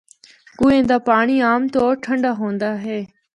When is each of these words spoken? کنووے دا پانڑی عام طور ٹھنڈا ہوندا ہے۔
کنووے 0.57 0.79
دا 0.89 0.97
پانڑی 1.07 1.37
عام 1.47 1.61
طور 1.75 1.91
ٹھنڈا 2.03 2.31
ہوندا 2.39 2.71
ہے۔ 2.85 2.99